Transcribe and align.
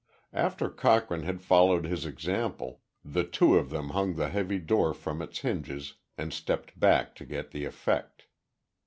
After 0.33 0.67
Cochrane 0.67 1.21
had 1.25 1.43
followed 1.43 1.85
his 1.85 2.07
example, 2.07 2.81
the 3.05 3.23
two 3.23 3.55
of 3.55 3.69
them 3.69 3.89
hung 3.89 4.15
the 4.15 4.29
heavy 4.29 4.57
door 4.57 4.95
from 4.95 5.21
its 5.21 5.41
hinges 5.41 5.93
and 6.17 6.33
stepped 6.33 6.79
back 6.79 7.13
to 7.17 7.23
get 7.23 7.51
the 7.51 7.65
effect. 7.65 8.25